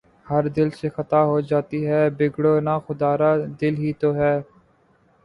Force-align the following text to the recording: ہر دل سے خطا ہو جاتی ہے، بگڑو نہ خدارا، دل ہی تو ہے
ہر 0.25 0.43
دل 0.47 0.69
سے 0.71 0.87
خطا 0.89 1.21
ہو 1.23 1.37
جاتی 1.49 1.79
ہے، 1.87 2.01
بگڑو 2.17 2.53
نہ 2.59 2.75
خدارا، 2.85 3.31
دل 3.61 3.73
ہی 3.77 3.91
تو 4.01 4.09
ہے 4.15 4.33